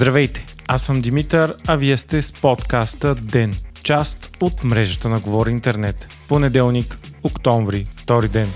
[0.00, 3.52] Здравейте, аз съм Димитър, а вие сте с подкаста ДЕН,
[3.84, 6.08] част от мрежата на Говори Интернет.
[6.28, 8.48] Понеделник, октомври, втори ден.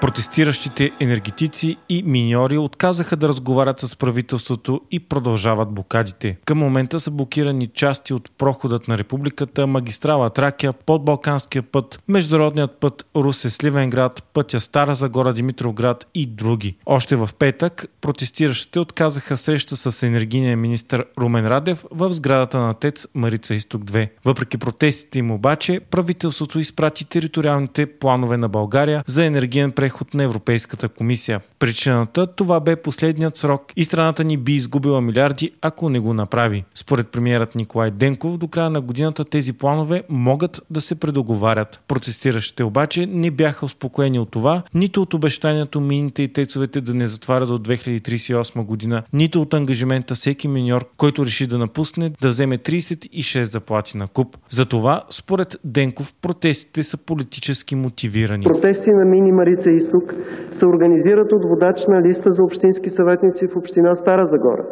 [0.00, 6.38] Протестиращите енергетици и миньори отказаха да разговарят с правителството и продължават блокадите.
[6.44, 13.06] Към момента са блокирани части от проходът на републиката, магистрала Тракия, подбалканския път, международният път
[13.16, 16.76] Русе-Сливенград, пътя Стара Загора Димитровград и други.
[16.86, 23.06] Още в петък протестиращите отказаха среща с енергийния министр Румен Радев в сградата на ТЕЦ
[23.14, 24.08] Марица Исток 2.
[24.24, 30.22] Въпреки протестите им обаче, правителството изпрати териториалните планове на България за енергиен преход преход на
[30.22, 31.40] Европейската комисия.
[31.58, 36.64] Причината това бе последният срок и страната ни би изгубила милиарди, ако не го направи.
[36.74, 41.80] Според премиерът Николай Денков, до края на годината тези планове могат да се предоговарят.
[41.88, 47.06] Протестиращите обаче не бяха успокоени от това, нито от обещанието мините и тецовете да не
[47.06, 52.58] затварят до 2038 година, нито от ангажимента всеки миньор, който реши да напусне, да вземе
[52.58, 54.36] 36 заплати на куп.
[54.50, 58.44] Затова, според Денков, протестите са политически мотивирани.
[58.44, 60.06] Протести на Мини Марица изток
[60.50, 64.64] се организират от водач на листа за общински съветници в община Стара Загора.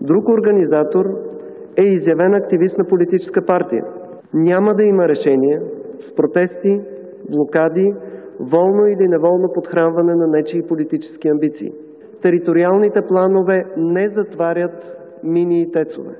[0.00, 1.04] Друг организатор
[1.76, 3.84] е изявен активист на политическа партия.
[4.34, 5.60] Няма да има решение
[5.98, 6.80] с протести,
[7.30, 7.94] блокади,
[8.40, 11.72] волно или неволно подхранване на нечии политически амбиции.
[12.22, 16.14] Териториалните планове не затварят мини и тецове.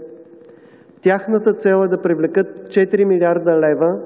[1.03, 4.00] Тяхната цел е да привлекат 4 милиарда лева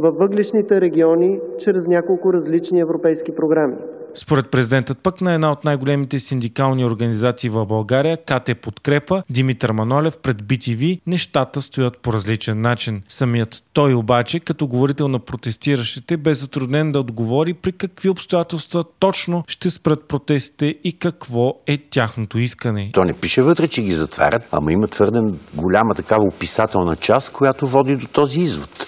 [0.00, 3.76] във въглишните региони чрез няколко различни европейски програми.
[4.14, 10.18] Според президентът пък на една от най-големите синдикални организации в България, КТ Подкрепа, Димитър Манолев
[10.18, 13.02] пред BTV, нещата стоят по различен начин.
[13.08, 19.44] Самият той обаче, като говорител на протестиращите, бе затруднен да отговори при какви обстоятелства точно
[19.46, 22.90] ще спрат протестите и какво е тяхното искане.
[22.92, 25.20] То не пише вътре, че ги затварят, ама има твърде
[25.54, 28.79] голяма такава описателна част, която води до този извод.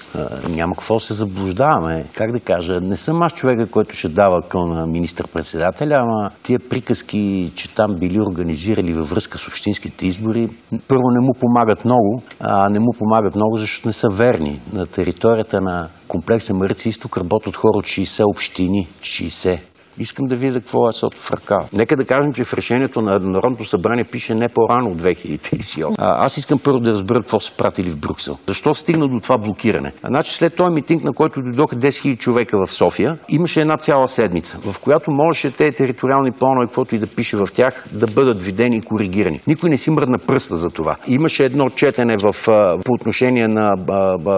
[0.49, 2.05] Няма какво се заблуждаваме.
[2.15, 7.53] Как да кажа, не съм аз човека, който ще дава към министър-председателя, ама тия приказки,
[7.55, 10.49] че там били организирали във връзка с общинските избори,
[10.89, 14.61] първо не му помагат много, а не му помагат много, защото не са верни.
[14.73, 18.89] На територията на комплекса Марица Изток работят хора от 60 общини.
[19.03, 19.72] 60.
[19.98, 21.60] Искам да видя какво е сото в ръка.
[21.72, 25.94] Нека да кажем, че в решението на Народното събрание пише не по-рано от 2038.
[25.98, 28.38] А, аз искам първо да разбера какво са пратили в Брюксел.
[28.48, 29.92] Защо стигна до това блокиране?
[30.04, 34.08] Значи след този митинг, на който дойдоха 10 000 човека в София, имаше една цяла
[34.08, 38.42] седмица, в която можеше тези териториални планове, каквото и да пише в тях, да бъдат
[38.42, 39.41] видени и коригирани.
[39.47, 40.97] Никой не си мръдна пръста за това.
[41.08, 42.36] Имаше едно четене в,
[42.84, 43.76] по отношение на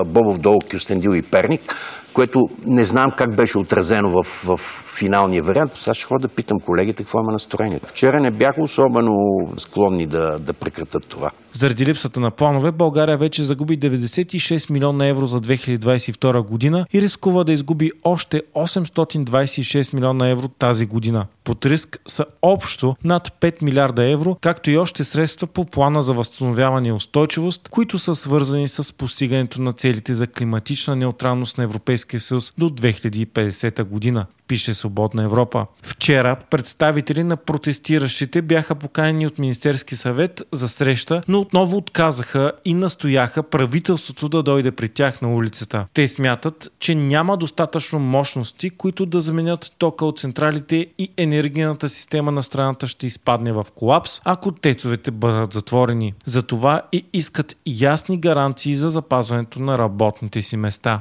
[0.06, 1.76] Бобов дол, Кюстендил и Перник,
[2.14, 4.56] което не знам как беше отразено в, в
[4.98, 5.72] финалния вариант.
[5.75, 7.80] Сега ще ходя да питам колегите какво има настроение.
[7.84, 9.12] Вчера не бяха особено
[9.58, 11.30] склонни да, да прекратат това.
[11.56, 17.44] Заради липсата на планове, България вече загуби 96 милиона евро за 2022 година и рискува
[17.44, 21.26] да изгуби още 826 милиона евро тази година.
[21.44, 26.12] Под риск са общо над 5 милиарда евро, както и още средства по плана за
[26.12, 32.20] възстановяване и устойчивост, които са свързани с постигането на целите за климатична неутралност на Европейския
[32.20, 35.66] съюз до 2050 година пише Свободна Европа.
[35.82, 42.75] Вчера представители на протестиращите бяха поканени от Министерски съвет за среща, но отново отказаха и
[42.75, 45.87] настояха правителството да дойде при тях на улицата.
[45.94, 52.32] Те смятат, че няма достатъчно мощности, които да заменят тока от централите и енергийната система
[52.32, 56.15] на страната ще изпадне в колапс, ако тецовете бъдат затворени.
[56.26, 61.00] Затова и искат ясни гаранции за запазването на работните си места.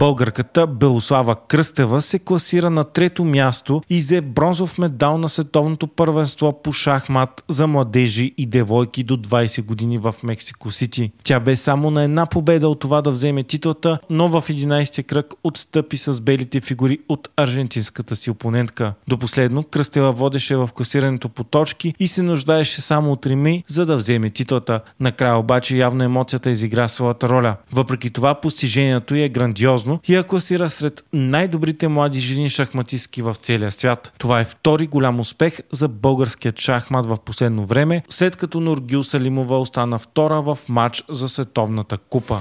[0.00, 6.62] Българката Белослава Кръстева се класира на трето място и взе бронзов медал на световното първенство
[6.62, 11.12] по шахмат за младежи и девойки до 20 години в Мексико Сити.
[11.24, 15.34] Тя бе само на една победа от това да вземе титлата, но в 11 кръг
[15.44, 18.94] отстъпи с белите фигури от аржентинската си опонентка.
[19.08, 23.86] До последно Кръстева водеше в класирането по точки и се нуждаеше само от реми, за
[23.86, 24.80] да вземе титлата.
[25.00, 27.56] Накрая обаче явно емоцията изигра своята роля.
[27.72, 33.34] Въпреки това постижението е грандиозно сериозно и я класира сред най-добрите млади жени шахматистки в
[33.34, 34.12] целия свят.
[34.18, 39.60] Това е втори голям успех за българският шахмат в последно време, след като Нургил Салимова
[39.60, 42.40] остана втора в матч за световната купа.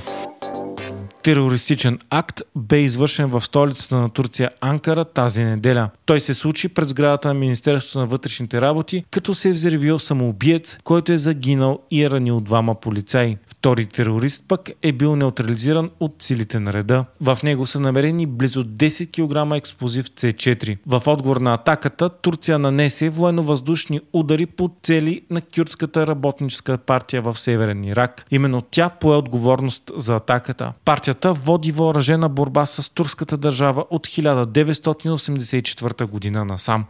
[1.34, 5.90] Терористичен акт бе извършен в столицата на Турция Анкара тази неделя.
[6.06, 10.78] Той се случи пред сградата на Министерството на вътрешните работи, като се е взривил самоубиец,
[10.84, 13.38] който е загинал и е ранил двама полицаи.
[13.48, 17.06] Втори терорист пък е бил неутрализиран от силите на реда.
[17.22, 20.78] В него са намерени близо 10 кг експлозив С4.
[20.88, 27.40] В отговор на атаката Турция нанесе военно-въздушни удари по цели на кюрдската работническа партия в
[27.40, 28.26] Северен Ирак.
[28.32, 30.74] Именно тя пое отговорност за атаката.
[30.86, 36.86] Партията води въоръжена борба с турската държава от 1984 година насам.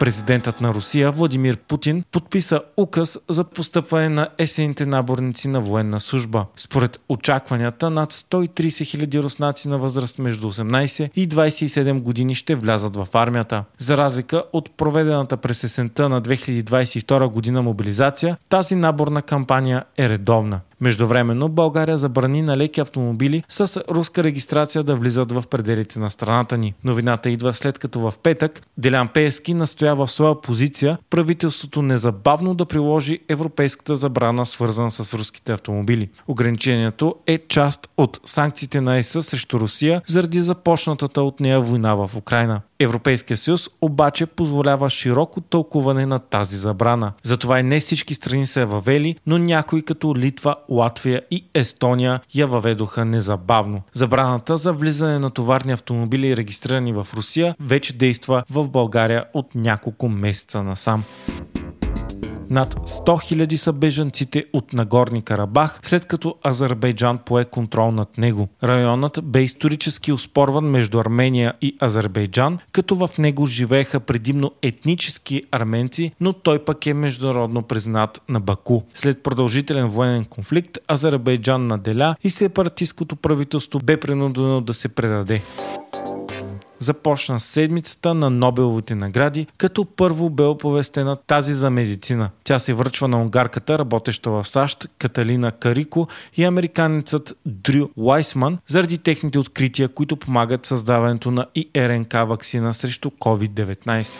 [0.00, 6.46] Президентът на Русия Владимир Путин подписа указ за постъпване на есените наборници на военна служба.
[6.56, 12.96] Според очакванията, над 130 хиляди руснаци на възраст между 18 и 27 години ще влязат
[12.96, 13.64] в армията.
[13.78, 20.60] За разлика от проведената през есента на 2022 година мобилизация, тази наборна кампания е редовна.
[20.80, 26.58] Междувременно България забрани на леки автомобили с руска регистрация да влизат в пределите на страната
[26.58, 26.74] ни.
[26.84, 32.66] Новината идва след като в петък Делян Пески настоя в своя позиция правителството незабавно да
[32.66, 36.10] приложи европейската забрана свързана с руските автомобили.
[36.28, 42.10] Ограничението е част от санкциите на ЕС срещу Русия заради започнатата от нея война в
[42.16, 42.60] Украина.
[42.80, 47.12] Европейския съюз обаче позволява широко тълкуване на тази забрана.
[47.22, 52.20] Затова и не всички страни са я въвели, но някои като Литва, Латвия и Естония
[52.34, 53.82] я въведоха незабавно.
[53.94, 60.08] Забраната за влизане на товарни автомобили, регистрирани в Русия, вече действа в България от няколко
[60.08, 61.02] месеца насам.
[62.50, 68.48] Над 100 000 са бежанците от Нагорни Карабах, след като Азербайджан пое контрол над него.
[68.64, 76.12] Районът бе исторически оспорван между Армения и Азербайджан, като в него живееха предимно етнически арменци,
[76.20, 78.82] но той пък е международно признат на Баку.
[78.94, 85.42] След продължителен военен конфликт Азербайджан наделя и сепаратистското правителство бе принудено да се предаде
[86.80, 92.30] започна седмицата на Нобеловите награди, като първо бе оповестена тази за медицина.
[92.44, 98.98] Тя се връчва на унгарката, работеща в САЩ, Каталина Карико и американецът Дрю Уайсман, заради
[98.98, 104.18] техните открития, които помагат създаването на ИРНК вакцина срещу COVID-19.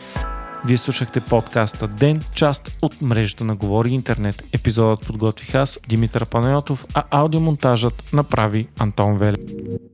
[0.66, 4.44] Вие слушахте подкаста Ден, част от мрежата на Говори Интернет.
[4.52, 9.89] Епизодът подготвих аз, Димитър Панайотов, а аудиомонтажът направи Антон Велев.